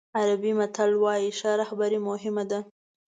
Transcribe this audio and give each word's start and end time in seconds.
عربي 0.17 0.51
متل 0.59 0.91
وایي 1.03 1.29
ښه 1.39 1.51
رهبري 1.61 1.99
مهم 2.09 2.35
ده. 2.49 2.59